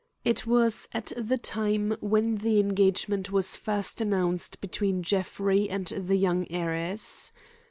[0.25, 6.15] It was at the time when the engagement was first announced between Jeffrey and the
[6.17, 7.31] young heiress.